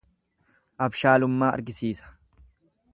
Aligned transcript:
Abshaalummaa 0.87 1.53
argisiisa. 1.59 2.13